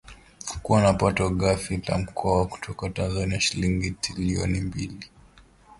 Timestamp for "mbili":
4.61-5.07